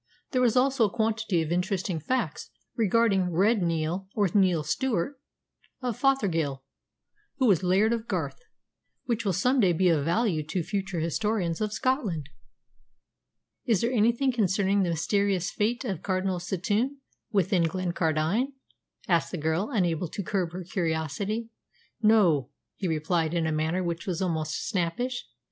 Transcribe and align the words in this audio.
There 0.31 0.41
are 0.43 0.49
also 0.57 0.85
a 0.85 0.89
quantity 0.89 1.43
of 1.43 1.51
interesting 1.51 1.99
facts 1.99 2.49
regarding 2.75 3.29
'Red 3.29 3.61
Neil,' 3.61 4.07
or 4.15 4.27
Neil 4.33 4.63
Stewart 4.63 5.21
of 5.79 5.95
Fothergill, 5.95 6.63
who 7.37 7.45
was 7.45 7.61
Laird 7.61 7.93
of 7.93 8.07
Garth, 8.07 8.39
which 9.05 9.23
will 9.23 9.31
some 9.33 9.59
day 9.59 9.73
be 9.73 9.89
of 9.89 10.03
value 10.03 10.41
to 10.41 10.63
future 10.63 11.01
historians 11.01 11.61
of 11.61 11.71
Scotland." 11.71 12.29
"Is 13.65 13.81
there 13.81 13.91
anything 13.93 14.31
concerning 14.31 14.81
the 14.81 14.89
mysterious 14.89 15.51
fate 15.51 15.85
of 15.85 16.01
Cardinal 16.01 16.39
Setoun 16.39 16.97
within 17.31 17.65
Glencardine?" 17.65 18.53
asked 19.07 19.29
the 19.29 19.37
girl, 19.37 19.69
unable 19.69 20.07
to 20.07 20.23
curb 20.23 20.51
her 20.53 20.63
curiosity. 20.63 21.51
"No," 22.01 22.49
he 22.75 22.87
replied 22.87 23.35
in 23.35 23.45
a 23.45 23.51
manner 23.51 23.83
which 23.83 24.07
was 24.07 24.19
almost 24.19 24.67
snappish. 24.67 25.27